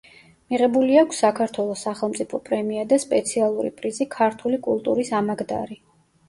[0.51, 5.81] მიღებული აქვს საქართველოს სახელმწიფო პრემია და სპეციალური პრიზი „ქართული კულტურის ამაგდარი“.